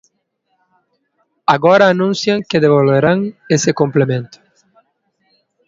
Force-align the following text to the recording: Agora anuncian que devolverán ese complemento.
Agora 1.55 1.85
anuncian 1.93 2.39
que 2.49 2.61
devolverán 2.65 3.19
ese 3.55 3.71
complemento. 3.81 4.37